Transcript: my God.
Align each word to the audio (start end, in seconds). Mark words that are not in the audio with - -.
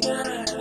my 0.00 0.44
God. 0.44 0.51